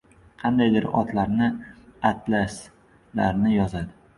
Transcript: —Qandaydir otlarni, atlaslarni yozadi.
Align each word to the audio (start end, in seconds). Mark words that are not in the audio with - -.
—Qandaydir 0.43 0.87
otlarni, 1.01 1.51
atlaslarni 2.11 3.57
yozadi. 3.59 3.97